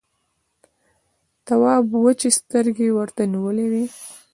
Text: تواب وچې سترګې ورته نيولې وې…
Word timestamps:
تواب 1.45 1.85
وچې 2.03 2.29
سترګې 2.39 2.87
ورته 2.97 3.21
نيولې 3.33 3.65
وې… 3.71 3.85